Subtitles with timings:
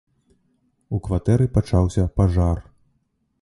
[0.97, 2.57] У кватэры пачаўся пажар.